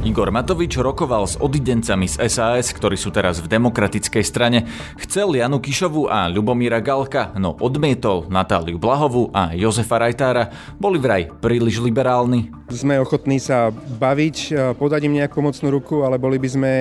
[0.00, 4.64] Igor Matovič rokoval s odidencami z SAS, ktorí sú teraz v demokratickej strane.
[4.96, 10.48] Chcel Janu Kišovu a Ľubomíra Galka, no odmietol Natáliu Blahovu a Jozefa Rajtára.
[10.80, 12.48] Boli vraj príliš liberálni.
[12.72, 16.72] Sme ochotní sa baviť, podať im nejakú mocnú ruku, ale boli by sme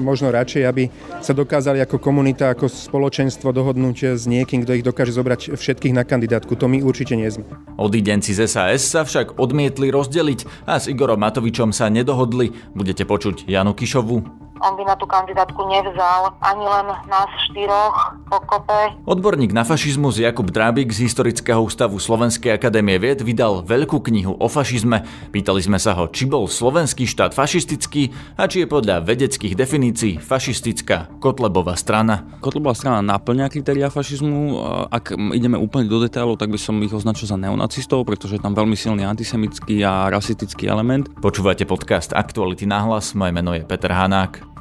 [0.00, 0.88] možno radšej, aby
[1.20, 6.08] sa dokázali ako komunita, ako spoločenstvo dohodnúť s niekým, kto ich dokáže zobrať všetkých na
[6.08, 6.56] kandidátku.
[6.56, 7.44] To my určite nie sme.
[7.76, 12.54] Odidenci z SAS sa však odmietli rozdeliť a s Igorom Matovičom sa nedohodli dohodli.
[12.78, 18.94] Budete počuť Janu Kišovu, on by na tú kandidátku nevzal ani len nás štyroch pokope.
[19.04, 24.46] Odborník na fašizmus Jakub Drábik z Historického ústavu Slovenskej akadémie vied vydal veľkú knihu o
[24.46, 25.02] fašizme.
[25.34, 30.22] Pýtali sme sa ho, či bol slovenský štát fašistický a či je podľa vedeckých definícií
[30.22, 32.22] fašistická Kotlebová strana.
[32.38, 34.62] Kotlebová strana naplňa kritéria fašizmu.
[34.88, 38.54] Ak ideme úplne do detailov, tak by som ich označil za neonacistov, pretože je tam
[38.54, 41.10] veľmi silný antisemický a rasistický element.
[41.18, 44.51] Počúvate podcast Aktuality na hlas, moje meno je Peter Hanák.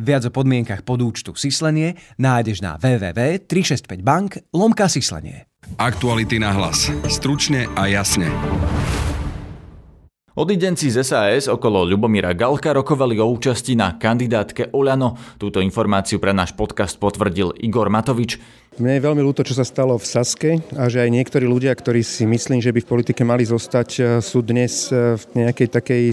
[0.00, 5.44] Viac o podmienkach podúčtu Sislenie nájdeš na www.365bank lomka Sislenie.
[5.76, 6.88] Aktuality na hlas.
[7.12, 8.32] Stručne a jasne.
[10.32, 15.36] Odidenci z SAS okolo Ľubomíra Galka rokovali o účasti na kandidátke Oľano.
[15.36, 18.40] Túto informáciu pre náš podcast potvrdil Igor Matovič.
[18.80, 22.00] Mne je veľmi ľúto, čo sa stalo v Saske a že aj niektorí ľudia, ktorí
[22.00, 26.04] si myslím, že by v politike mali zostať, e, sú dnes e, v nejakej takej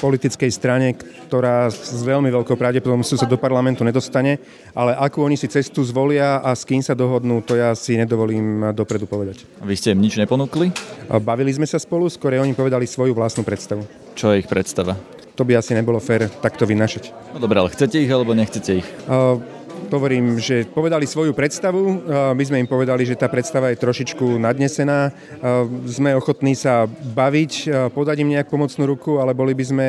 [0.00, 0.96] politickej strane,
[1.28, 4.40] ktorá s veľmi veľkou pravdepodobnosťou sa do parlamentu nedostane,
[4.72, 8.72] ale akú oni si cestu zvolia a s kým sa dohodnú, to ja si nedovolím
[8.72, 9.44] dopredu povedať.
[9.60, 10.72] Vy ste im nič neponúkli?
[11.20, 13.84] Bavili sme sa spolu, skôr oni povedali svoju vlastnú predstavu.
[14.16, 14.96] Čo je ich predstava?
[15.36, 17.36] To by asi nebolo fér takto vynašať.
[17.36, 18.86] No dobré, ale chcete ich alebo nechcete ich?
[19.06, 19.38] Uh,
[19.90, 22.04] hovorím, že povedali svoju predstavu,
[22.36, 25.12] my sme im povedali, že tá predstava je trošičku nadnesená,
[25.88, 29.88] sme ochotní sa baviť, podať im nejakú pomocnú ruku, ale boli by sme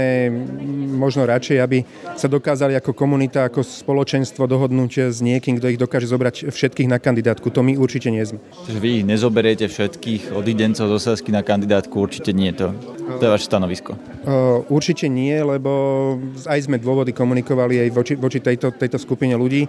[1.00, 1.82] možno radšej, aby
[2.16, 7.02] sa dokázali ako komunita, ako spoločenstvo dohodnúť s niekým, kto ich dokáže zobrať všetkých na
[7.02, 7.50] kandidátku.
[7.50, 8.38] To my určite nie sme.
[8.68, 12.76] Čiže vy nezoberiete všetkých odidencov z Osasky na kandidátku, určite nie to.
[13.10, 13.98] To je vaše stanovisko.
[14.70, 15.72] Určite nie, lebo
[16.46, 19.66] aj sme dôvody komunikovali aj voči, voči tejto, tejto skupine ľudí.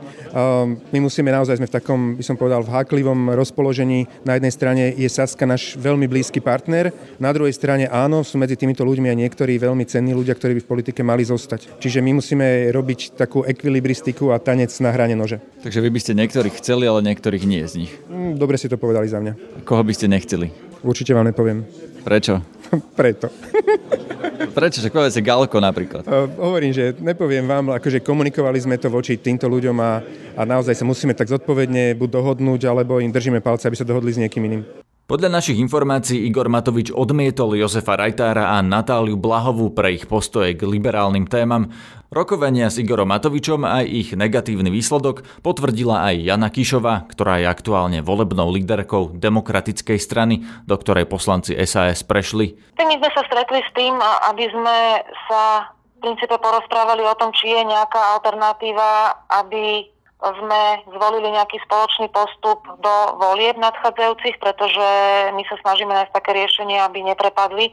[0.95, 4.07] My musíme naozaj, sme v takom, by som povedal, v háklivom rozpoložení.
[4.23, 8.55] Na jednej strane je Saska náš veľmi blízky partner, na druhej strane áno, sú medzi
[8.55, 11.83] týmito ľuďmi aj niektorí veľmi cenní ľudia, ktorí by v politike mali zostať.
[11.83, 15.43] Čiže my musíme robiť takú ekvilibristiku a tanec na hrane nože.
[15.61, 17.93] Takže vy by ste niektorých chceli, ale niektorých nie z nich.
[18.09, 19.65] Mm, dobre ste to povedali za mňa.
[19.67, 20.49] Koho by ste nechceli?
[20.81, 21.67] Určite vám nepoviem.
[22.05, 22.41] Prečo?
[22.99, 23.29] Preto.
[24.49, 24.81] Prečo?
[24.81, 26.09] Že povedzte Galko napríklad.
[26.41, 30.01] Hovorím, že nepoviem vám, akože komunikovali sme to voči týmto ľuďom a,
[30.37, 34.17] a naozaj sa musíme tak zodpovedne buď dohodnúť, alebo im držíme palce, aby sa dohodli
[34.17, 34.63] s niekým iným.
[35.11, 40.63] Podľa našich informácií Igor Matovič odmietol Jozefa Rajtára a Natáliu Blahovú pre ich postoje k
[40.63, 41.75] liberálnym témam.
[42.15, 48.07] Rokovania s Igorom Matovičom a ich negatívny výsledok potvrdila aj Jana Kišova, ktorá je aktuálne
[48.07, 52.55] volebnou líderkou demokratickej strany, do ktorej poslanci SAS prešli.
[52.79, 53.99] My sme sa stretli s tým,
[54.31, 54.79] aby sme
[55.27, 62.13] sa v princípe porozprávali o tom, či je nejaká alternatíva, aby sme zvolili nejaký spoločný
[62.13, 64.89] postup do volieb nadchádzajúcich, pretože
[65.33, 67.73] my sa snažíme nájsť také riešenie, aby neprepadli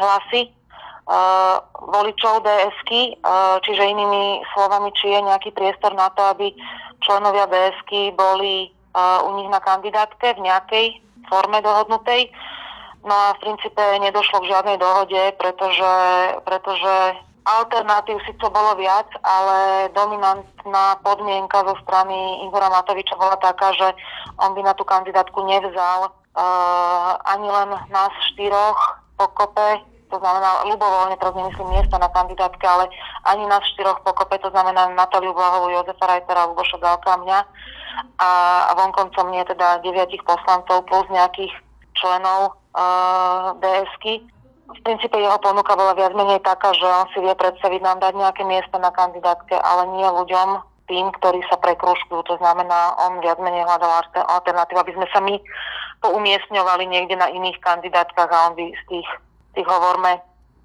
[0.00, 6.56] hlasy uh, voličov DSky, uh, čiže inými slovami, či je nejaký priestor na to, aby
[7.04, 10.86] členovia DSky boli uh, u nich na kandidátke v nejakej
[11.28, 12.32] forme dohodnutej.
[13.02, 15.94] No a v princípe nedošlo k žiadnej dohode, pretože,
[16.46, 16.94] pretože
[17.42, 23.90] Alternatív síce bolo viac, ale dominantná podmienka zo strany Igora Matoviča bola taká, že
[24.38, 31.18] on by na tú kandidátku nevzal uh, ani len nás štyroch pokope, to znamená ľubovoľne,
[31.18, 32.86] teraz nemyslím miesta na kandidátke, ale
[33.26, 37.40] ani nás štyroch pokope, to znamená Natáliu Blahovú, Jozefa Rajtera, Luboša Galka, mňa.
[38.22, 38.28] A,
[38.68, 41.52] a vonkoncom nie teda deviatich poslancov plus nejakých
[41.92, 44.24] členov uh, DSky
[44.72, 48.12] v princípe jeho ponuka bola viac menej taká, že on si vie predstaviť nám dať
[48.16, 50.48] nejaké miesto na kandidátke, ale nie ľuďom,
[50.90, 52.20] tým, ktorí sa prekružkujú.
[52.26, 55.38] To znamená, on viac menej hľadal alternatívu, aby sme sa my
[56.02, 59.08] poumiestňovali niekde na iných kandidátkach a on by z tých,
[59.54, 60.18] tých hovorme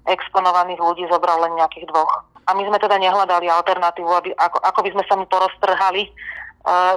[0.08, 2.26] exponovaných ľudí zobral len nejakých dvoch.
[2.48, 6.02] A my sme teda nehľadali alternatívu, aby, ako, ako by sme sa mi poroztrhali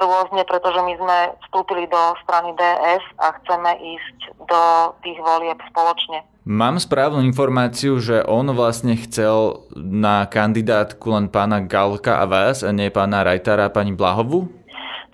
[0.01, 1.17] rôzne, pretože my sme
[1.47, 4.17] vstúpili do strany DS a chceme ísť
[4.49, 4.61] do
[5.05, 6.25] tých volieb spoločne.
[6.51, 12.75] Mám správnu informáciu, že on vlastne chcel na kandidátku len pána Galka a vás a
[12.75, 14.51] nie pána Rajtara a pani Blahovu?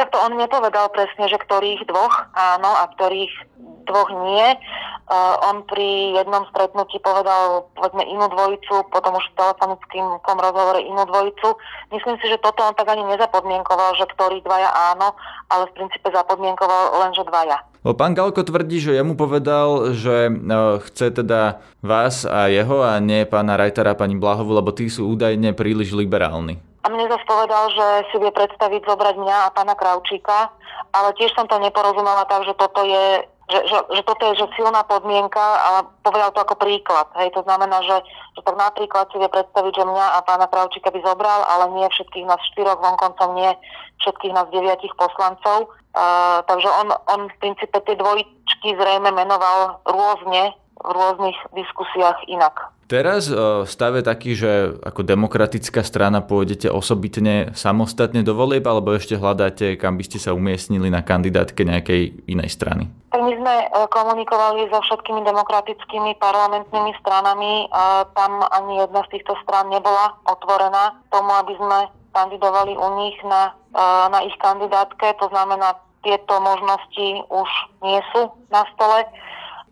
[0.02, 3.47] Tak to on nepovedal presne, že ktorých dvoch áno a ktorých
[3.88, 4.60] dvoch nie.
[5.08, 11.08] Uh, on pri jednom stretnutí povedal povedzme inú dvojicu, potom už v telefonickom rozhovore inú
[11.08, 11.56] dvojicu.
[11.96, 15.16] Myslím si, že toto on tak ani nezapodmienkoval, že ktorí dvaja áno,
[15.48, 17.64] ale v princípe zapodmienkoval len, že dvaja.
[17.88, 23.24] Pán Galko tvrdí, že jemu povedal, že uh, chce teda vás a jeho a nie
[23.24, 26.60] pána Rajtara a pani Blahovu, lebo tí sú údajne príliš liberálni.
[26.84, 30.52] A mne zase povedal, že si vie predstaviť zobrať mňa a pána Kravčíka,
[30.92, 34.48] ale tiež som to neporozumela tak, že toto je že, že, že toto je že
[34.60, 37.08] silná podmienka, ale povedal to ako príklad.
[37.16, 38.04] Hej, to znamená, že,
[38.36, 41.88] že tak napríklad si vie predstaviť, že mňa a pána Kravčíka by zobral, ale nie
[41.88, 43.56] všetkých nás štyroch, vonkoncom nie
[44.04, 45.72] všetkých nás deviatich poslancov.
[45.98, 52.74] Uh, takže on, on v princípe tie dvojičky zrejme menoval rôzne rôznych diskusiách inak.
[52.88, 59.20] Teraz v stave taký, že ako demokratická strana pôjdete osobitne samostatne do volieb, alebo ešte
[59.20, 62.88] hľadáte, kam by ste sa umiestnili na kandidátke nejakej inej strany?
[63.12, 67.68] Tak my sme e, komunikovali so všetkými demokratickými parlamentnými stranami.
[68.16, 73.52] Tam ani jedna z týchto strán nebola otvorená tomu, aby sme kandidovali u nich na,
[73.76, 73.82] e,
[74.16, 75.12] na ich kandidátke.
[75.20, 75.76] To znamená,
[76.08, 77.50] tieto možnosti už
[77.84, 79.04] nie sú na stole.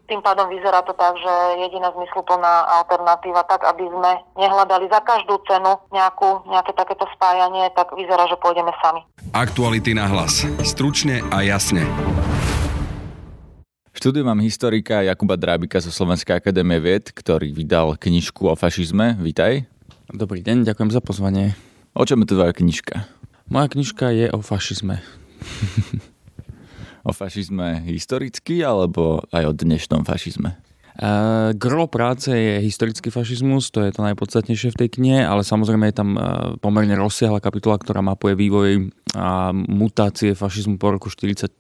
[0.06, 1.34] Tým pádom vyzerá to tak, že
[1.66, 7.90] jediná zmysluplná alternatíva, tak aby sme nehľadali za každú cenu nejakú, nejaké takéto spájanie, tak
[7.98, 9.02] vyzerá, že pôjdeme sami.
[9.34, 10.46] Aktuality na hlas.
[10.62, 11.90] Stručne a jasne.
[13.90, 19.18] V štúdiu mám historika Jakuba Drábika zo Slovenskej akadémie vied, ktorý vydal knižku o fašizme.
[19.18, 19.66] Vítaj.
[20.14, 21.58] Dobrý deň, ďakujem za pozvanie.
[21.98, 23.10] O čom je tvoja knižka?
[23.50, 25.02] Moja knižka je o fašizme.
[27.06, 30.58] o fašizme historicky alebo aj o dnešnom fašizme?
[30.96, 35.92] Uh, gro práce je historický fašizmus, to je to najpodstatnejšie v tej knihe, ale samozrejme
[35.92, 41.52] je tam uh, pomerne rozsiahla kapitola, ktorá mapuje vývoj a mutácie fašizmu po roku 45.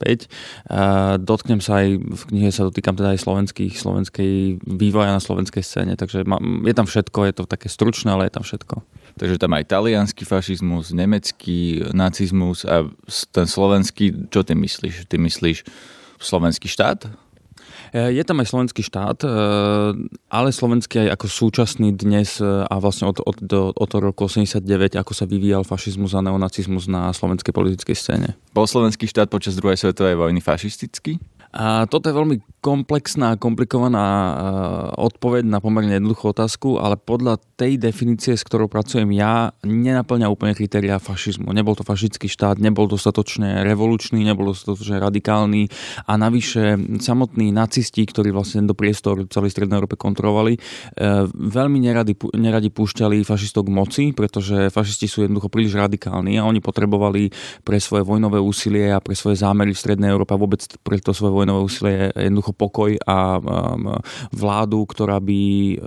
[0.71, 5.67] Uh, dotknem sa aj, v knihe sa dotýkam teda aj slovenských, slovenskej vývoja na slovenskej
[5.67, 8.87] scéne, takže ma, je tam všetko, je to také stručné, ale je tam všetko.
[9.15, 12.83] Takže tam aj talianský fašizmus, nemecký nacizmus a
[13.31, 15.07] ten slovenský, čo ty myslíš?
[15.07, 15.63] Ty myslíš
[16.19, 17.07] slovenský štát?
[17.95, 19.29] Je tam aj slovenský štát, e,
[20.27, 23.39] ale slovenský aj ako súčasný dnes e, a vlastne od, od,
[23.71, 28.29] od toho roku 89, ako sa vyvíjal fašizmus a neonacizmus na slovenskej politickej scéne.
[28.51, 31.23] Bol slovenský štát počas druhej svetovej vojny fašistický?
[31.55, 34.33] A toto je veľmi komplexná, komplikovaná eh,
[34.97, 40.57] odpoveď na pomerne jednoduchú otázku, ale podľa tej definície, s ktorou pracujem ja, nenaplňa úplne
[40.57, 41.53] kritéria fašizmu.
[41.53, 45.69] Nebol to fašistický štát, nebol dostatočne revolučný, nebol dostatočne radikálny
[46.09, 52.17] a navyše samotní nacisti, ktorí vlastne do priestor celej Strednej Európe kontrolovali, eh, veľmi neradi,
[52.33, 57.29] neradi púšťali fašistov k moci, pretože fašisti sú jednoducho príliš radikálni a oni potrebovali
[57.61, 61.13] pre svoje vojnové úsilie a pre svoje zámery v Strednej Európe a vôbec pre to
[61.13, 63.37] svoje vojnové úsilie jednoducho pokoj a
[64.31, 65.77] vládu, ktorá by uh,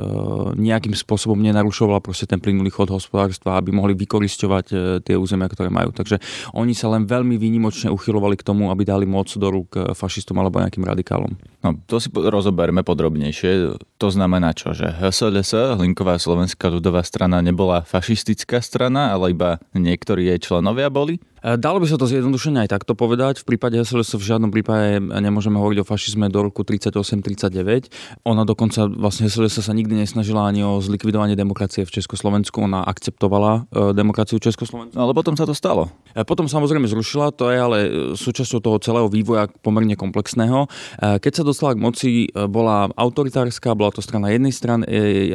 [0.55, 5.73] nejakým spôsobom nenarušovala proste ten plynulý chod hospodárstva, aby mohli vykoristovať uh, tie územia, ktoré
[5.73, 5.91] majú.
[5.91, 6.21] Takže
[6.53, 10.37] oni sa len veľmi výnimočne uchylovali k tomu, aby dali moc do rúk uh, fašistom
[10.39, 11.33] alebo nejakým radikálom.
[11.65, 13.81] No, to si rozoberme podrobnejšie.
[13.99, 20.31] To znamená čo, že HSLS, Hlinková slovenská ľudová strana, nebola fašistická strana, ale iba niektorí
[20.31, 21.19] jej členovia boli?
[21.43, 23.43] E, dalo by sa to zjednodušene aj takto povedať.
[23.43, 28.27] V prípade SLS v žiadnom prípade nemôžeme hovoriť o fašizme do roku 38-39.
[28.27, 32.59] Ona dokonca, vlastne SLS sa nikdy nesnažila ani o zlikvidovanie demokracie v Československu.
[32.59, 34.99] Ona akceptovala e, demokraciu v Československu.
[34.99, 35.91] No, ale potom sa to stalo.
[36.15, 37.79] E, potom samozrejme zrušila, to je ale
[38.19, 40.71] súčasťou toho celého vývoja pomerne komplexného.
[40.99, 44.85] Keď sa dostala k moci, bola autoritárska, bola to strana jednej strany,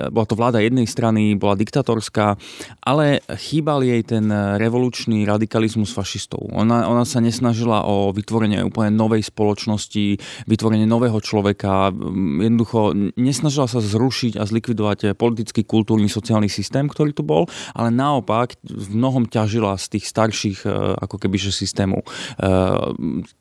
[0.10, 2.36] bola to vláda jednej strany, bola diktatorská,
[2.84, 6.50] ale chýbal jej ten revolučný radikalizmus fašistov.
[6.50, 10.18] Ona, ona sa nesnažila o vytvorenie úplne novej spoločnosti,
[10.50, 11.94] vytvorenie nového človeka,
[12.42, 17.46] jednoducho nesnažila sa zrušiť a zlikvidovať politický, kultúrny, sociálny systém, ktorý tu bol,
[17.78, 22.02] ale naopak v mnohom ťažila z tých starších e, ako kebyže systémov.
[22.04, 22.08] E,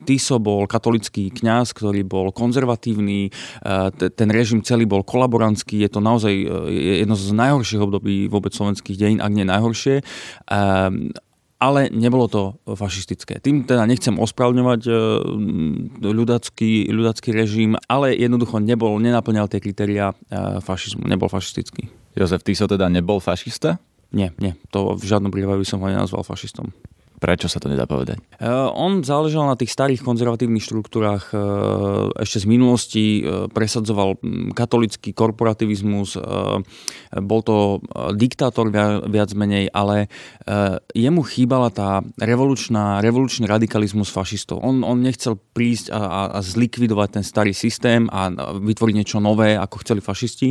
[0.05, 3.31] Tiso bol katolický kňaz, ktorý bol konzervatívny, e,
[4.13, 6.33] ten režim celý bol kolaborantský, je to naozaj
[6.69, 10.05] jedno z najhorších období vôbec slovenských dejín, ak nie najhoršie
[11.63, 13.39] ale nebolo to fašistické.
[13.39, 14.93] Tým teda nechcem ospravňovať e,
[16.03, 21.87] ľudacký, ľudacký režim, ale jednoducho nebol, nenaplňal tie kritéria e, fašizmu, nebol fašistický.
[22.19, 23.79] Jozef Tiso teda nebol fašista?
[24.11, 26.75] Nie, nie, to v žiadnom prípade by som ho nenazval fašistom.
[27.23, 28.19] Prečo sa to nedá povedať?
[28.43, 34.19] Uh, on záležal na tých starých konzervatívnych štruktúrach uh, ešte z minulosti, uh, presadzoval
[34.59, 36.19] katolický korporativizmus,
[37.13, 37.85] bol to
[38.17, 38.73] diktátor
[39.07, 40.09] viac menej, ale
[40.97, 44.65] jemu chýbala tá revolučná, revolučný radikalizmus fašistov.
[44.65, 49.77] On, on nechcel prísť a, a zlikvidovať ten starý systém a vytvoriť niečo nové, ako
[49.85, 50.49] chceli fašisti.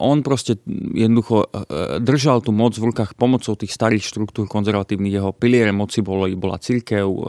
[0.00, 0.58] On proste
[0.96, 1.52] jednoducho
[2.00, 5.20] držal tú moc v rukách pomocou tých starých štruktúr konzervatívnych.
[5.20, 7.20] Jeho pilierem moci boli, bola církev, e,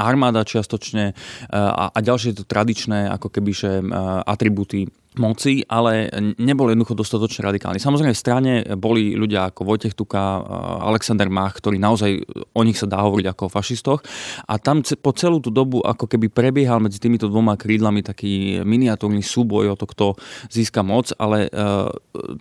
[0.00, 1.14] armáda čiastočne e,
[1.52, 3.84] a, a ďalšie to tradičné ako kebyže e,
[4.24, 6.10] atribúty moci, ale
[6.42, 7.78] nebol jednoducho dostatočne radikálny.
[7.78, 10.42] Samozrejme v strane boli ľudia ako Vojtech Tuka,
[10.82, 12.18] Alexander Mach, ktorí naozaj
[12.50, 14.00] o nich sa dá hovoriť ako o fašistoch
[14.46, 19.22] a tam po celú tú dobu ako keby prebiehal medzi týmito dvoma krídlami taký miniatúrny
[19.22, 20.06] súboj o to, kto
[20.50, 21.86] získa moc, ale uh,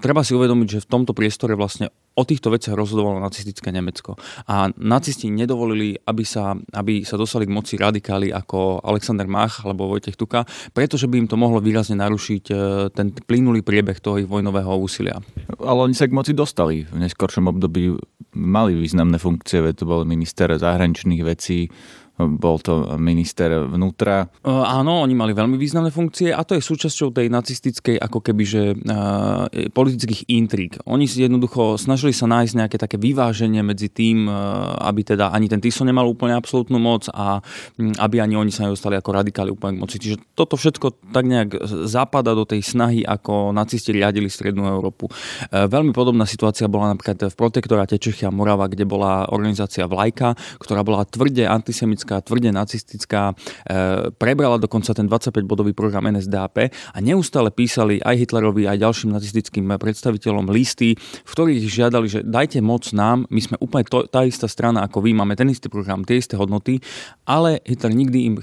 [0.01, 4.13] treba si uvedomiť, že v tomto priestore vlastne o týchto veciach rozhodovalo nacistické Nemecko.
[4.45, 9.89] A nacisti nedovolili, aby sa, aby sa dostali k moci radikáli ako Alexander Mach alebo
[9.89, 12.55] Vojtech Tuka, pretože by im to mohlo výrazne narušiť e,
[12.93, 15.17] ten plynulý priebeh toho ich vojnového úsilia.
[15.57, 16.85] Ale oni sa k moci dostali.
[16.85, 17.97] V neskoršom období
[18.33, 21.69] mali významné funkcie, to bol minister zahraničných vecí,
[22.13, 24.29] bol to minister vnútra.
[24.45, 28.43] Uh, áno, oni mali veľmi významné funkcie a to je súčasťou tej nacistickej ako keby,
[28.45, 30.77] že uh, politických intríg.
[30.85, 34.29] Oni si jednoducho snažili sa nájsť nejaké také vyváženie medzi tým,
[34.77, 37.41] aby teda ani ten Tiso nemal úplne absolútnu moc a
[37.79, 39.97] aby ani oni sa nedostali ako radikáli úplne k moci.
[39.97, 41.49] Čiže toto všetko tak nejak
[41.89, 45.09] zapada do tej snahy, ako nacisti riadili Strednú Európu.
[45.49, 50.85] Veľmi podobná situácia bola napríklad v protektoráte Čechy a Morava, kde bola organizácia Vlajka, ktorá
[50.85, 57.49] bola tvrde antisemická komunistická, tvrde nacistická, e, prebrala dokonca ten 25-bodový program NSDAP a neustále
[57.49, 63.25] písali aj Hitlerovi, aj ďalším nacistickým predstaviteľom listy, v ktorých žiadali, že dajte moc nám,
[63.31, 66.35] my sme úplne to, tá istá strana ako vy, máme ten istý program, tie isté
[66.35, 66.83] hodnoty,
[67.23, 68.41] ale Hitler nikdy im e,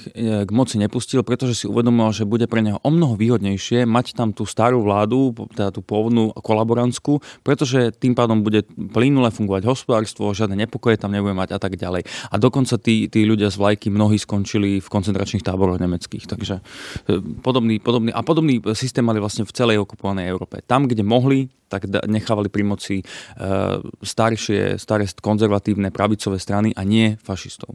[0.49, 4.33] k moci nepustil, pretože si uvedomoval, že bude pre neho o mnoho výhodnejšie mať tam
[4.33, 10.57] tú starú vládu, teda tú pôvodnú kolaborantskú, pretože tým pádom bude plynule fungovať hospodárstvo, žiadne
[10.57, 12.07] nepokoje tam nebude mať a tak ďalej.
[12.31, 16.25] A dokonca tí, tí ľudia z vlajky mnohí skončili v koncentračných táboroch nemeckých.
[16.31, 16.63] Takže e,
[17.43, 20.63] podobný, podobný, a podobný systém mali vlastne v celej okupovanej Európe.
[20.65, 23.05] Tam, kde mohli, tak nechávali pri moci e,
[24.03, 27.75] staršie, staré konzervatívne pravicové strany a nie fašistov.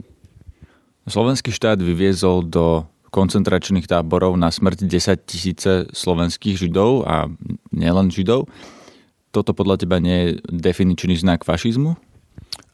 [1.06, 7.30] Slovenský štát vyviezol do koncentračných táborov na smrť 10 tisíce slovenských židov a
[7.72, 8.50] nielen židov.
[9.32, 11.96] Toto podľa teba nie je definičný znak fašizmu?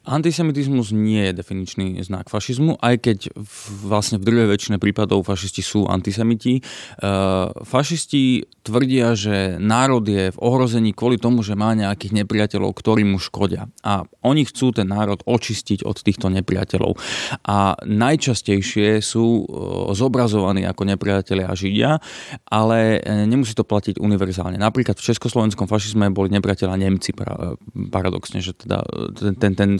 [0.02, 5.62] Antisemitizmus nie je definičný znak fašizmu, aj keď v, vlastne v druhej väčšine prípadov fašisti
[5.62, 6.58] sú antisemiti.
[6.58, 6.62] E,
[7.62, 13.22] fašisti tvrdia, že národ je v ohrození kvôli tomu, že má nejakých nepriateľov, ktorí mu
[13.22, 13.70] škodia.
[13.86, 16.98] A oni chcú ten národ očistiť od týchto nepriateľov.
[17.46, 19.42] A najčastejšie sú e,
[19.94, 22.02] zobrazovaní ako nepriatelia a židia,
[22.50, 24.58] ale e, nemusí to platiť univerzálne.
[24.58, 27.14] Napríklad v československom fašizme boli nepriateľa Nemci,
[27.94, 28.82] paradoxne, že teda
[29.38, 29.70] ten, ten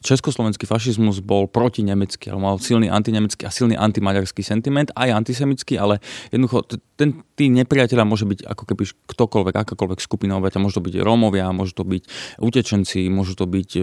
[0.00, 5.76] československý fašizmus bol proti nemecký, ale mal silný antinemecký a silný antimaďarský sentiment, aj antisemický,
[5.76, 6.00] ale
[6.32, 10.60] jednoducho ten, tí nepriateľa môže byť ako keby ktokoľvek, akákoľvek skupina obeťa.
[10.60, 12.02] Môžu to byť Rómovia, môžu to byť
[12.44, 13.82] utečenci, môžu to byť e,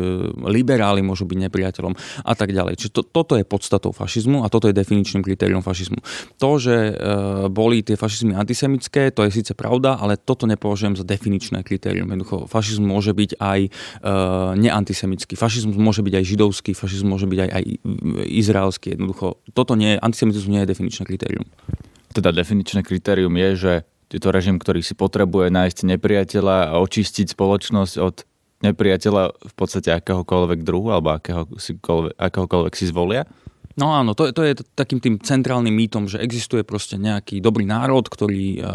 [0.53, 2.77] liberáli, môžu byť nepriateľom a tak ďalej.
[2.77, 5.97] Čiže to, toto je podstatou fašizmu a toto je definičným kritériom fašizmu.
[6.37, 6.93] To, že e,
[7.49, 12.13] boli tie fašizmy antisemické, to je síce pravda, ale toto nepovažujem za definičné kritérium.
[12.13, 13.69] Jednoducho, fašizmus môže byť aj e,
[14.61, 15.33] neantisemický.
[15.33, 17.63] Fašizmus môže byť aj židovský, fašizmus môže byť aj, aj
[18.27, 18.97] izraelský.
[18.97, 21.45] Jednoducho, toto nie, antisemitizmus nie je definičné kritérium
[22.17, 23.73] teda definičné kritérium je, že
[24.09, 28.25] je to režim, ktorý si potrebuje nájsť nepriateľa a očistiť spoločnosť od
[28.65, 31.77] nepriateľa v podstate akéhokoľvek druhu alebo akého si,
[32.17, 33.29] akéhokoľvek si zvolia?
[33.77, 38.01] No áno, to, to je takým tým centrálnym mýtom, že existuje proste nejaký dobrý národ,
[38.09, 38.65] ktorý uh,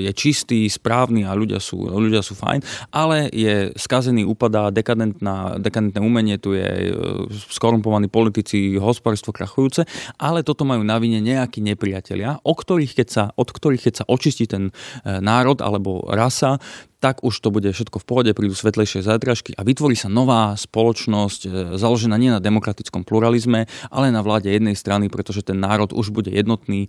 [0.00, 6.00] je čistý, správny a ľudia sú, ľudia sú fajn, ale je skazený, upadá dekadentná, dekadentné
[6.00, 9.84] umenie, tu je uh, skorumpovaní politici, hospodárstvo krachujúce,
[10.16, 14.08] ale toto majú na vine nejakí nepriatelia, o ktorých keď sa, od ktorých keď sa
[14.08, 16.56] očistí ten uh, národ alebo rasa,
[17.00, 21.40] tak už to bude všetko v pohode, prídu svetlejšie zajtražky a vytvorí sa nová spoločnosť
[21.44, 21.48] e,
[21.80, 26.28] založená nie na demokratickom pluralizme, ale na vláde jednej strany, pretože ten národ už bude
[26.28, 26.86] jednotný.
[26.86, 26.88] E,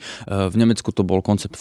[0.51, 1.55] v Nemecku to bol koncept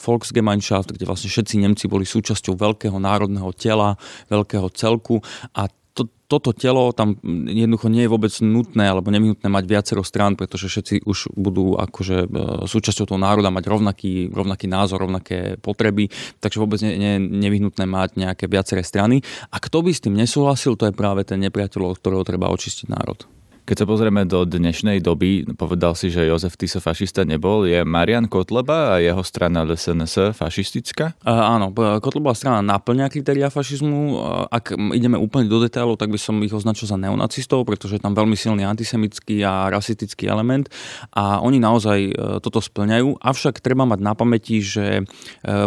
[0.00, 4.00] Volksgemeinschaft, kde vlastne všetci Nemci boli súčasťou veľkého národného tela,
[4.32, 5.20] veľkého celku
[5.52, 7.18] a to, toto telo tam
[7.50, 12.18] jednoducho nie je vôbec nutné alebo nevyhnutné mať viacero strán, pretože všetci už budú akože
[12.24, 12.28] e,
[12.70, 16.06] súčasťou toho národa mať rovnaký, rovnaký názor, rovnaké potreby,
[16.38, 19.26] takže vôbec nie, nie je nevyhnutné mať nejaké viaceré strany.
[19.50, 22.86] A kto by s tým nesúhlasil, to je práve ten nepriateľ, od ktorého treba očistiť
[22.86, 23.26] národ.
[23.68, 27.68] Keď sa pozrieme do dnešnej doby, povedal si, že Jozef Tiso fašista nebol.
[27.68, 31.20] Je Marian Kotleba a jeho strana LSNS fašistická?
[31.20, 31.68] Uh, áno,
[32.00, 34.16] Kotlebová strana naplňa kritéria fašizmu.
[34.48, 38.16] Ak ideme úplne do detailov, tak by som ich označil za neonacistov, pretože je tam
[38.16, 40.72] veľmi silný antisemický a rasistický element
[41.12, 43.20] a oni naozaj e, toto splňajú.
[43.20, 45.02] Avšak treba mať na pamäti, že e,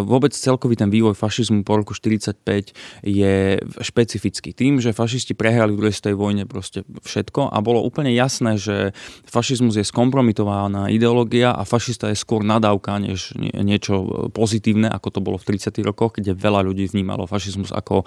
[0.02, 2.74] vôbec celkový ten vývoj fašizmu po roku 1945
[3.04, 4.56] je špecifický.
[4.56, 8.96] Tým, že fašisti prehrali v druhej vojne proste všetko a bolo úplne jasné, že
[9.28, 15.36] fašizmus je skompromitovaná ideológia a fašista je skôr nadávka než niečo pozitívne, ako to bolo
[15.36, 15.76] v 30.
[15.84, 18.04] rokoch, kde veľa ľudí vnímalo fašizmus ako e,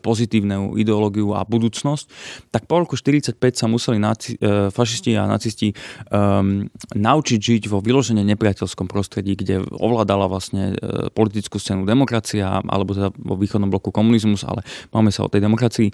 [0.00, 2.04] pozitívnu ideológiu a budúcnosť.
[2.48, 5.74] Tak po roku 45 sa museli naci, e, fašisti a nacisti e,
[6.96, 13.12] naučiť žiť vo vyložene nepriateľskom prostredí, kde ovládala vlastne e, politickú scénu demokracia, alebo teda
[13.18, 14.62] vo východnom bloku komunizmus, ale
[14.94, 15.88] máme sa o tej demokracii.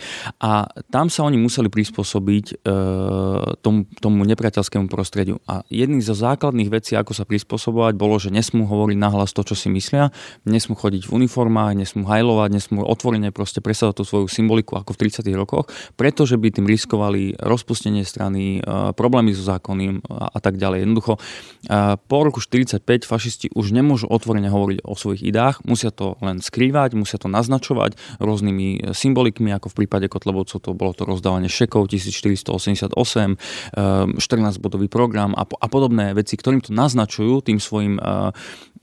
[0.44, 2.54] A tam sa oni museli prispôsobiť e,
[3.60, 5.38] tomu, tomu nepriateľskému prostrediu.
[5.48, 9.54] A jedný zo základných vecí, ako sa prispôsobovať, bolo, že nesmú hovoriť nahlas to, čo
[9.56, 14.78] si myslia, nesmú chodiť v uniformách, nesmú hajlovať, nesmú otvorene proste presadať tú svoju symboliku
[14.78, 15.28] ako v 30.
[15.34, 20.84] rokoch, pretože by tým riskovali rozpustenie strany, e, problémy so zákonným a, a tak ďalej.
[20.88, 21.12] Jednoducho,
[22.08, 26.98] po roku 45 fašisti už nemôžu otvorene hovoriť o svojich ideách, musia to len skrývať,
[26.98, 32.81] musia to naznačovať rôznymi symbolikmi, ako v prípade Kotlebovcov to bolo to rozdávanie šekov 1480
[32.90, 38.32] 14-bodový ehm, program a, a podobné veci, ktorým to naznačujú tým svojim eh,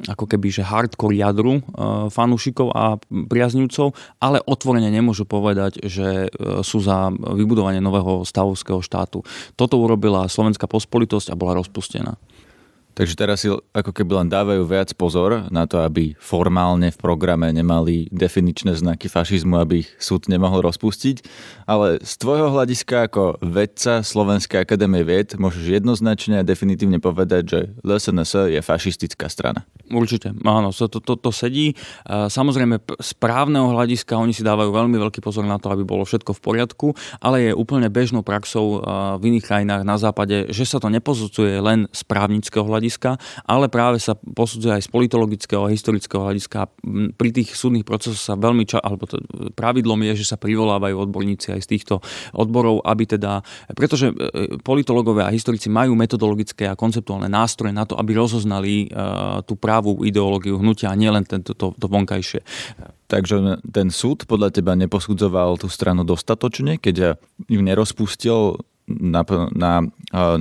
[0.07, 1.63] ako keby, že hardcore jadru eh,
[2.07, 3.91] fanúšikov a priaznivcov,
[4.23, 9.25] ale otvorene nemôžu povedať, že eh, sú za vybudovanie nového stavovského štátu.
[9.59, 12.15] Toto urobila slovenská pospolitosť a bola rozpustená.
[12.99, 17.47] Takže teraz si ako keby len dávajú viac pozor na to, aby formálne v programe
[17.47, 21.23] nemali definičné znaky fašizmu, aby ich súd nemohol rozpustiť.
[21.63, 27.59] Ale z tvojho hľadiska ako vedca Slovenskej akadémie vied môžeš jednoznačne a definitívne povedať, že
[27.87, 29.63] LSNS je fašistická strana.
[29.87, 31.79] Určite, áno, to, to, to sedí.
[32.05, 36.35] Samozrejme, z právneho hľadiska oni si dávajú veľmi veľký pozor na to, aby bolo všetko
[36.35, 36.87] v poriadku,
[37.23, 38.83] ale je úplne bežnou praxou
[39.17, 42.87] v iných krajinách na západe, že sa to nepozudzuje len z právnického hľadiska,
[43.43, 46.71] ale práve sa posudzuje aj z politologického a historického hľadiska.
[47.17, 49.19] Pri tých súdnych procesoch sa veľmi ča, alebo to,
[49.57, 51.99] pravidlom je, že sa privolávajú odborníci aj z týchto
[52.31, 54.13] odborov, aby teda, pretože e,
[54.63, 59.79] politológovia a historici majú metodologické a konceptuálne nástroje na to, aby rozoznali uh, tú právu
[59.79, 62.43] pravú ideológiu hnutia a nielen tento, to, to vonkajšie.
[63.09, 67.17] Takže ten súd podľa teba neposudzoval tú stranu dostatočne, keď
[67.49, 69.21] ju nerozpustil na,
[69.53, 69.71] na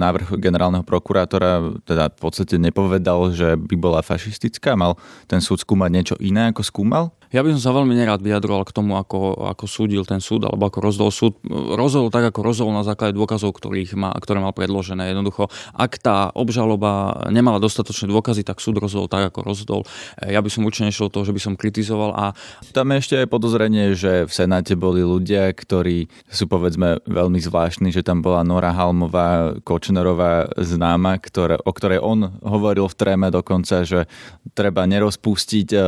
[0.01, 4.73] návrh generálneho prokurátora teda v podstate nepovedal, že by bola fašistická?
[4.75, 4.97] Mal
[5.29, 7.13] ten súd skúmať niečo iné, ako skúmal?
[7.29, 10.65] Ja by som sa veľmi nerád vyjadroval k tomu, ako, ako súdil ten súd, alebo
[10.65, 11.37] ako rozdol súd.
[11.77, 15.13] Rozdol tak, ako rozdol na základe dôkazov, ktorých má, ktoré mal predložené.
[15.13, 19.81] Jednoducho, ak tá obžaloba nemala dostatočné dôkazy, tak súd rozhodol tak, ako rozhodol.
[20.25, 22.17] Ja by som určite nešiel toho, že by som kritizoval.
[22.17, 22.33] A...
[22.73, 27.93] Tam je ešte aj podozrenie, že v Senáte boli ľudia, ktorí sú povedzme veľmi zvláštni,
[27.93, 33.87] že tam bola Nora Halmová, Kočnerová známa, ktoré, o ktorej on hovoril v tréme dokonca,
[33.87, 34.11] že
[34.53, 35.83] treba nerozpustiť eh,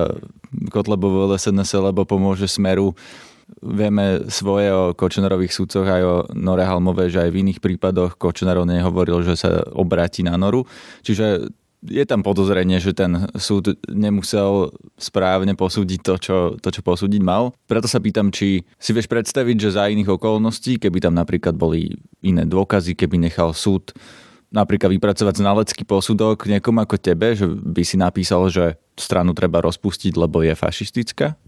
[0.71, 2.95] Kotlebovu SNS, lebo pomôže Smeru.
[3.61, 8.63] Vieme svoje o Kočnerových súdcoch aj o Nore Halmové, že aj v iných prípadoch Kočnerov
[8.63, 10.65] nehovoril, že sa obráti na Noru.
[11.03, 17.21] Čiže je tam podozrenie, že ten súd nemusel správne posúdiť to čo, to, čo posúdiť
[17.25, 17.57] mal.
[17.65, 21.97] Preto sa pýtam, či si vieš predstaviť, že za iných okolností, keby tam napríklad boli
[22.21, 23.97] iné dôkazy, keby nechal súd
[24.51, 30.19] napríklad vypracovať znalecký posudok niekomu ako tebe, že by si napísal, že stranu treba rozpustiť,
[30.19, 31.39] lebo je fašistická?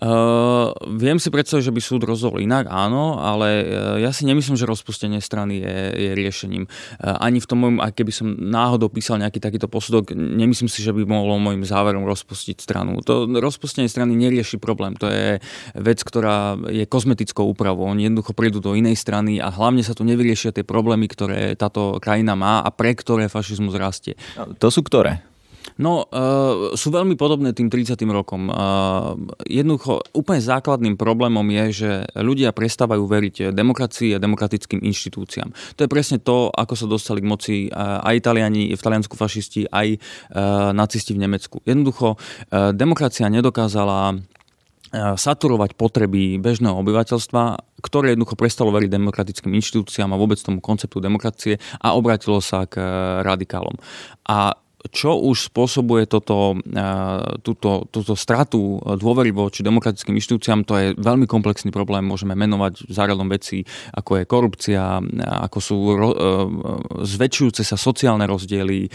[0.00, 4.56] Uh, viem si predstaviť, že by súd rozhodol inak, áno, ale uh, ja si nemyslím,
[4.56, 6.64] že rozpustenie strany je, je riešením.
[6.64, 10.80] Uh, ani v tom môjom, aj keby som náhodou písal nejaký takýto posudok, nemyslím si,
[10.80, 13.04] že by mohlo môjim záverom rozpustiť stranu.
[13.04, 14.96] To rozpustenie strany nerieši problém.
[15.04, 15.36] To je
[15.76, 17.84] vec, ktorá je kozmetickou úpravou.
[17.84, 22.00] Oni jednoducho prídu do inej strany a hlavne sa tu nevyriešia tie problémy, ktoré táto
[22.00, 24.16] krajina má a pre ktoré fašizmus rastie.
[24.64, 25.20] To sú ktoré?
[25.80, 27.96] No, uh, sú veľmi podobné tým 30.
[28.12, 28.52] rokom.
[28.52, 29.16] Uh,
[29.48, 31.90] jednoducho, úplne základným problémom je, že
[32.20, 35.48] ľudia prestávajú veriť demokracii a demokratickým inštitúciám.
[35.80, 39.72] To je presne to, ako sa dostali k moci uh, aj Italiani, v Taliansku fašisti,
[39.72, 41.64] aj uh, nacisti v Nemecku.
[41.64, 44.20] Jednoducho, uh, demokracia nedokázala
[44.90, 51.62] saturovať potreby bežného obyvateľstva, ktoré jednoducho prestalo veriť demokratickým inštitúciám a vôbec tomu konceptu demokracie
[51.78, 52.82] a obratilo sa k
[53.22, 53.78] radikálom.
[54.26, 56.56] A čo už spôsobuje toto,
[57.44, 62.08] túto, túto stratu dôvery voči demokratickým inštitúciám, to je veľmi komplexný problém.
[62.08, 63.62] Môžeme menovať záradom veci,
[63.92, 64.82] ako je korupcia,
[65.44, 66.16] ako sú ro, e,
[67.04, 68.88] zväčšujúce sa sociálne rozdiely, e,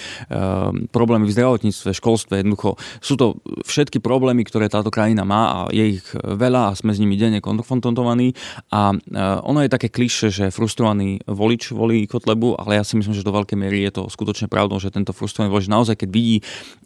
[0.90, 2.42] problémy v zdravotníctve, školstve.
[2.42, 6.94] Jednoducho sú to všetky problémy, ktoré táto krajina má a je ich veľa a sme
[6.94, 8.34] s nimi denne konfrontovaní.
[8.72, 8.98] A e,
[9.46, 13.36] ono je také kliše, že frustrovaný volič volí Kotlebu, ale ja si myslím, že do
[13.36, 16.38] veľkej miery je to skutočne pravdou, že tento frustrovaný volič naozaj, keď vidí,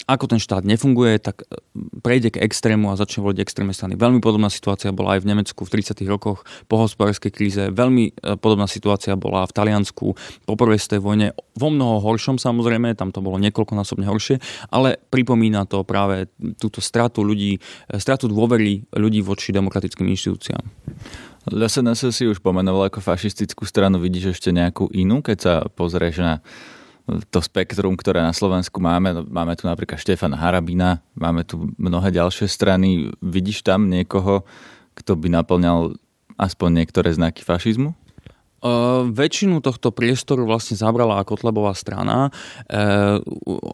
[0.09, 1.61] ako ten štát nefunguje, tak e,
[2.01, 3.93] prejde k extrému a začne voliť extrémne strany.
[3.93, 6.01] Veľmi podobná situácia bola aj v Nemecku v 30.
[6.09, 7.63] rokoch po hospodárskej kríze.
[7.69, 10.07] Veľmi e, podobná situácia bola v Taliansku
[10.49, 11.27] po prvej svojej vojne.
[11.53, 14.41] Vo mnoho horšom samozrejme, tam to bolo niekoľkonásobne horšie,
[14.73, 16.25] ale pripomína to práve
[16.57, 20.65] túto stratu ľudí, e, stratu dôvery ľudí voči demokratickým inštitúciám.
[21.49, 26.33] SNS si už pomenoval ako fašistickú stranu, vidíš ešte nejakú inú, keď sa pozrieš na
[27.29, 29.25] to spektrum, ktoré na Slovensku máme.
[29.27, 33.09] Máme tu napríklad Štefana Harabina, máme tu mnohé ďalšie strany.
[33.19, 34.45] Vidíš tam niekoho,
[34.93, 35.97] kto by naplňal
[36.39, 37.95] aspoň niektoré znaky fašizmu?
[38.59, 42.29] Uh, väčšinu tohto priestoru vlastne zabrala Kotlebová strana.
[42.67, 43.23] Uh,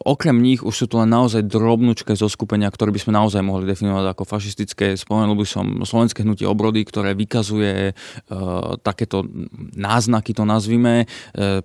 [0.06, 3.66] okrem nich už sú tu len naozaj drobnúčke zo skupenia, ktoré by sme naozaj mohli
[3.66, 4.94] definovať ako fašistické.
[4.94, 9.26] Spomenul by som Slovenské hnutie obrody, ktoré vykazuje uh, takéto
[9.76, 11.08] náznaky, to nazvime,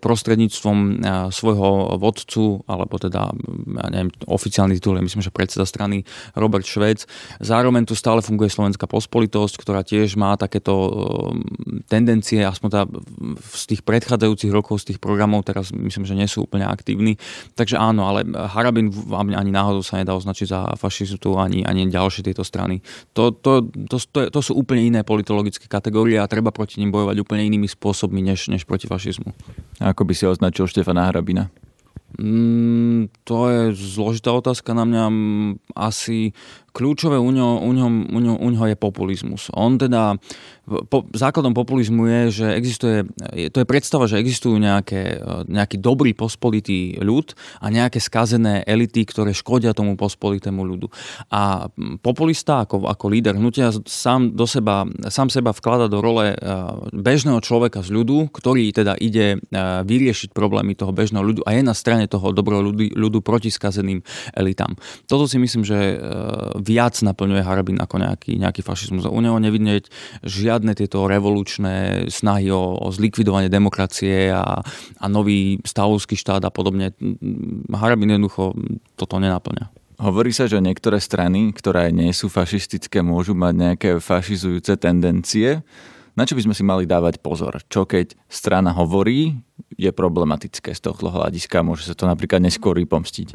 [0.01, 3.31] prostredníctvom svojho vodcu, alebo teda,
[3.79, 6.03] ja neviem, oficiálny titul je myslím, že predseda strany
[6.35, 7.07] Robert Švec.
[7.39, 10.73] Zároveň tu stále funguje Slovenská pospolitosť, ktorá tiež má takéto
[11.87, 12.83] tendencie, aspoň tá
[13.41, 17.19] z tých predchádzajúcich rokov, z tých programov teraz myslím, že nie sú úplne aktívni.
[17.59, 22.47] Takže áno, ale Harabin ani náhodou sa nedá označiť za fašistu ani, ani ďalšie tieto
[22.47, 22.81] strany.
[23.15, 27.17] To, to, to, to, to sú úplne iné politologické kategórie a treba proti nim bojovať
[27.21, 29.31] úplne inými spôsobmi než, než proti fašizmu.
[29.83, 31.51] A ako by si označil Štefana Harabina?
[32.19, 35.05] Mm, to je zložitá otázka na mňa.
[35.79, 36.35] Asi
[36.71, 39.51] kľúčové u ňo, u, ňo, u, ňo, u ňo je populizmus.
[39.53, 40.15] On teda,
[40.87, 42.97] po, základom populizmu je, že existuje,
[43.51, 45.19] to je predstava, že existujú nejaké,
[45.51, 50.87] nejaký dobrý pospolitý ľud a nejaké skazené elity, ktoré škodia tomu pospolitému ľudu.
[51.35, 51.67] A
[52.01, 56.39] populista ako, ako líder hnutia sám, do seba, sám seba vklada do role
[56.95, 59.43] bežného človeka z ľudu, ktorý teda ide
[59.85, 64.01] vyriešiť problémy toho bežného ľudu a je na strane toho dobrého ľudu, ľudu proti skazeným
[64.39, 64.79] elitám.
[65.11, 65.99] Toto si myslím, že
[66.61, 69.09] viac naplňuje Harabin ako nejaký, nejaký fašizmus.
[69.09, 69.89] U neho nevidieť
[70.23, 74.61] žiadne tieto revolučné snahy o, o zlikvidovanie demokracie a,
[75.01, 76.93] a nový stavovský štát a podobne.
[77.73, 78.55] Harabin jednoducho
[78.95, 79.73] toto nenaplňa.
[80.01, 85.61] Hovorí sa, že niektoré strany, ktoré nie sú fašistické, môžu mať nejaké fašizujúce tendencie.
[86.17, 87.61] Na čo by sme si mali dávať pozor?
[87.69, 89.37] Čo keď strana hovorí,
[89.77, 91.65] je problematické z tohto hľadiska.
[91.65, 93.29] Môže sa to napríklad neskôr pomstiť.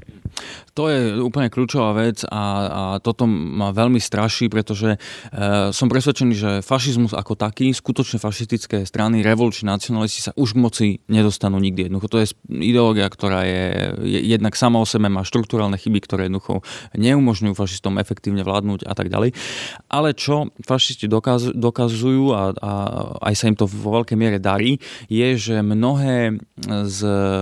[0.76, 6.34] To je úplne kľúčová vec a, a toto ma veľmi straší, pretože e, som presvedčený,
[6.36, 11.88] že fašizmus ako taký, skutočne fašistické strany, revoluční nacionalisti sa už k moci nedostanú nikdy.
[11.88, 13.66] Jednoducho to je ideológia, ktorá je,
[14.04, 16.66] je jednak sama o sebe má štruktúralne chyby, ktoré jednoducho
[17.00, 19.32] neumožňujú fašistom efektívne vládnuť a tak ďalej.
[19.88, 22.72] Ale čo fašisti dokaz, dokazujú a, a
[23.32, 26.15] aj sa im to vo veľkej miere darí, je, že mnohé
[26.66, 27.00] z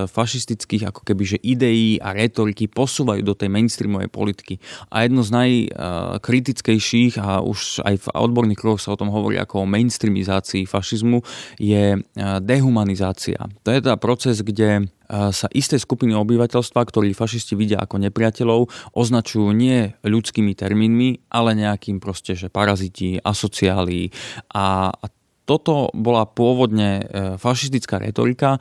[0.08, 4.60] fašistických ako keby, že ideí a retoriky posúvajú do tej mainstreamovej politiky.
[4.92, 9.64] A jedno z najkritickejších, a už aj v odborných kruhoch sa o tom hovorí ako
[9.64, 11.22] o mainstreamizácii fašizmu,
[11.58, 12.02] je
[12.42, 13.40] dehumanizácia.
[13.64, 18.66] To je teda proces, kde sa isté skupiny obyvateľstva, ktorí fašisti vidia ako nepriateľov,
[18.98, 24.10] označujú nie ľudskými termínmi, ale nejakým proste, že paraziti, asociáli
[24.58, 25.06] a, a
[25.44, 27.04] toto bola pôvodne e,
[27.36, 28.60] fašistická retorika, e,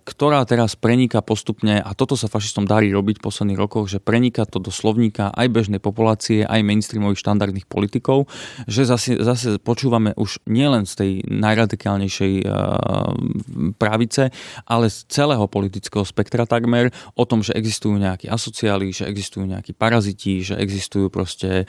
[0.00, 4.44] ktorá teraz prenika postupne, a toto sa fašistom darí robiť v posledných rokoch, že prenika
[4.44, 8.28] to do slovníka aj bežnej populácie, aj mainstreamových štandardných politikov,
[8.68, 12.44] že zase, zase počúvame už nielen z tej najradikálnejšej e,
[13.80, 14.28] pravice,
[14.68, 19.72] ale z celého politického spektra takmer o tom, že existujú nejakí asociáli, že existujú nejakí
[19.72, 21.64] paraziti, že existujú proste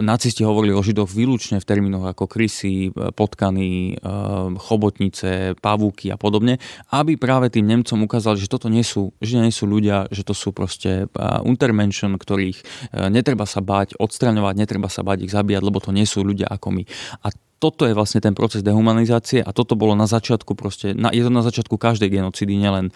[0.00, 6.16] nacisti hovorili o židoch výlučne v termínoch ako krysy, potká potkany, ehm, chobotnice, pavúky a
[6.16, 6.62] podobne,
[6.94, 10.30] aby práve tým Nemcom ukázali, že toto nie sú, že nie sú ľudia, že to
[10.30, 11.10] sú proste
[11.42, 12.64] Untermenschen, ktorých e,
[13.10, 16.68] netreba sa báť odstraňovať, netreba sa báť ich zabíjať, lebo to nie sú ľudia ako
[16.70, 16.82] my.
[17.26, 21.22] A toto je vlastne ten proces dehumanizácie a toto bolo na začiatku proste, na, je
[21.22, 22.90] to na začiatku každej genocidy, nielen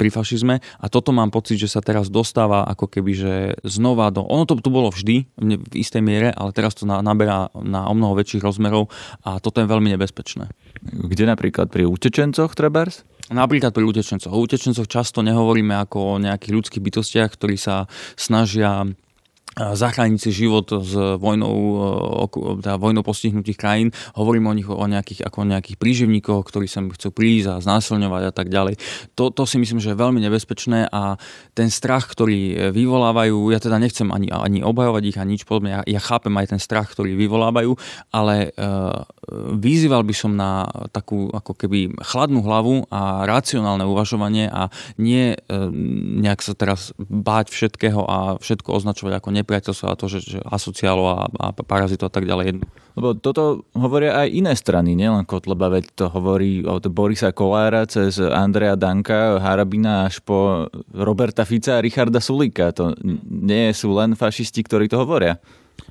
[0.00, 4.24] pri fašizme a toto mám pocit, že sa teraz dostáva ako keby, že znova do,
[4.24, 8.16] ono to tu bolo vždy v istej miere, ale teraz to naberá na o mnoho
[8.16, 8.88] väčších rozmerov
[9.20, 10.48] a toto je veľmi nebezpečné.
[10.80, 13.04] Kde napríklad pri utečencoch trebárs?
[13.26, 14.30] Napríklad pri utečencoch.
[14.30, 18.86] O utečencoch často nehovoríme ako o nejakých ľudských bytostiach, ktorí sa snažia
[19.56, 21.56] zachrániť si život s vojnou,
[22.28, 23.88] e, teda vojnou postihnutých krajín.
[24.12, 28.22] Hovorím o nich o nejakých, ako o nejakých príživníkoch, ktorí sa chcú prísť a znásilňovať
[28.28, 28.76] a tak ďalej.
[29.16, 31.16] To, to si myslím, že je veľmi nebezpečné a
[31.56, 35.80] ten strach, ktorý vyvolávajú, ja teda nechcem ani, ani obhajovať ich a nič podobné, ja,
[35.88, 37.72] ja chápem aj ten strach, ktorý vyvolávajú,
[38.12, 44.70] ale uh, vyzýval by som na takú ako keby chladnú hlavu a racionálne uvažovanie a
[44.96, 45.68] nie uh,
[46.22, 51.06] nejak sa teraz báť všetkého a všetko označovať ako nepriateľstvo a to, že, že asociálov
[51.06, 52.62] a, a parazitov a tak ďalej.
[52.96, 58.16] Lebo toto hovoria aj iné strany, nielen Kotleba, veď to hovorí od Borisa Kolára cez
[58.22, 62.72] Andrea Danka, Harabina až po Roberta Fica a Richarda Sulika.
[62.72, 65.36] To nie sú len fašisti, ktorí to hovoria.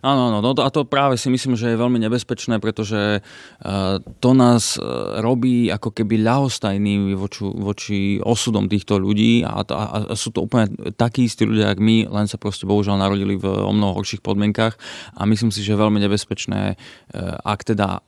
[0.05, 4.31] Áno, áno, no a to práve si myslím, že je veľmi nebezpečné, pretože uh, to
[4.37, 10.29] nás uh, robí ako keby ľahostajný voči, voči osudom týchto ľudí a, a, a sú
[10.29, 13.97] to úplne takí istí ľudia, ako my, len sa proste bohužiaľ narodili v o mnoho
[13.97, 14.77] horších podmienkach
[15.17, 18.05] a myslím si, že je veľmi nebezpečné, uh, ak teda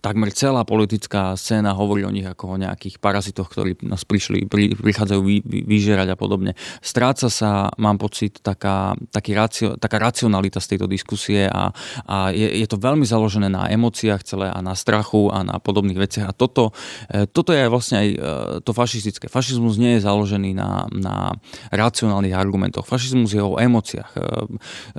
[0.00, 4.72] takmer celá politická scéna hovorí o nich ako o nejakých parazitoch, ktorí nás prišli, pri,
[4.78, 6.56] prichádzajú vy, vy, vyžerať a podobne.
[6.80, 11.74] Stráca sa, mám pocit, taká, taký racio, taká racionalita z tejto diskusie a,
[12.08, 16.00] a je, je to veľmi založené na emóciách celé a na strachu a na podobných
[16.00, 16.32] veciach.
[16.32, 16.72] A toto,
[17.12, 18.16] e, toto je vlastne aj e,
[18.64, 19.28] to fašistické.
[19.28, 21.36] Fašizmus nie je založený na, na
[21.74, 22.88] racionálnych argumentoch.
[22.88, 24.10] Fašizmus je o emóciách.
[24.16, 24.20] E,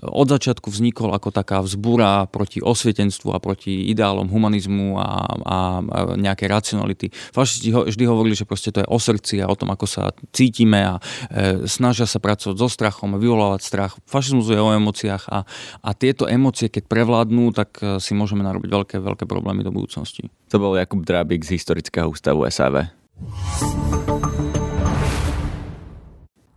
[0.05, 5.07] od začiatku vznikol ako taká vzbúra proti osvietenstvu a proti ideálom humanizmu a,
[5.45, 7.13] a, a racionality.
[7.29, 10.09] Fašisti ho, vždy hovorili, že proste to je o srdci a o tom, ako sa
[10.33, 10.97] cítime a
[11.29, 13.93] e, snažia sa pracovať so strachom a vyvolávať strach.
[14.09, 15.45] Fašizmus je o emóciách a,
[15.85, 20.25] a tieto emócie, keď prevládnú, tak e, si môžeme narobiť veľké, veľké problémy do budúcnosti.
[20.49, 22.89] To bol Jakub Drábik z Historického ústavu SAV.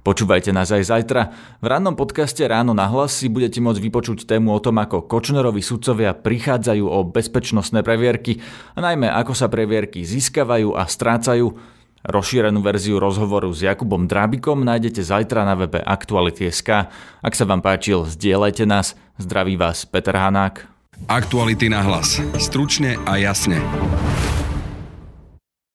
[0.04, 1.32] Počúvajte nás aj zajtra.
[1.64, 5.64] V rannom podcaste Ráno na hlas si budete môcť vypočuť tému o tom, ako Kočnerovi
[5.64, 8.44] sudcovia prichádzajú o bezpečnostné previerky
[8.76, 11.56] a najmä ako sa previerky získavajú a strácajú.
[12.04, 16.92] Rozšírenú verziu rozhovoru s Jakubom Drábikom nájdete zajtra na webe Aktuality.sk.
[17.24, 18.92] Ak sa vám páčil, zdieľajte nás.
[19.16, 20.68] Zdraví vás Peter Hanák.
[21.08, 22.20] Aktuality na hlas.
[22.36, 23.56] Stručne a jasne.